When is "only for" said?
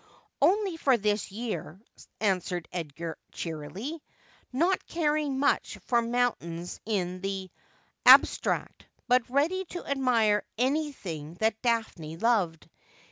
0.41-0.97